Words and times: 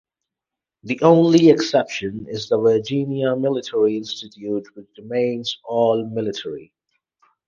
The 0.81 0.99
only 1.01 1.51
exception 1.51 2.25
is 2.27 2.49
the 2.49 2.57
Virginia 2.57 3.35
Military 3.35 3.97
Institute, 3.97 4.67
which 4.75 4.87
remains 4.97 5.59
all-military. 5.63 6.73